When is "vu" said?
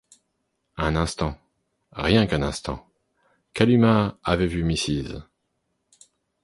4.47-4.63